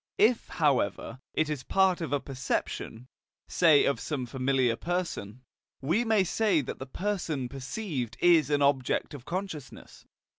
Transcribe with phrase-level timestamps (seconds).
[0.17, 3.07] If, however, it is part of a perception,
[3.47, 5.43] say of some familiar person,
[5.79, 10.07] we may say that the person perceived is an object of consciousness.